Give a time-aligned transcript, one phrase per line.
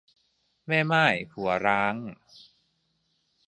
[0.67, 1.95] แม่ม่ายผัวร้าง